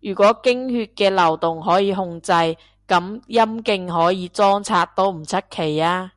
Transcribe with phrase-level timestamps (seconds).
[0.00, 2.56] 如果經血嘅流動可以控制，噉
[3.26, 6.12] 陰莖可以裝拆都唔出奇吖